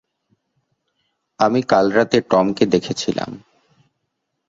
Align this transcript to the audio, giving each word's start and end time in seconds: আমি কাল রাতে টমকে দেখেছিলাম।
আমি 1.39 1.59
কাল 1.63 1.85
রাতে 1.91 2.17
টমকে 2.29 2.65
দেখেছিলাম। 2.65 3.31